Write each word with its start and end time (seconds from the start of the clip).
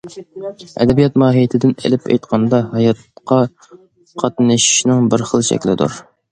ئەدەبىيات 0.85 1.19
ماھىيىتىدىن 1.23 1.75
ئېلىپ 1.83 2.09
ئېيتقاندا 2.09 2.63
ھاياتقا 2.73 3.39
قاتنىشىشنىڭ 4.25 5.15
بىر 5.15 5.29
خىل 5.31 5.49
شەكلىدۇر. 5.55 6.05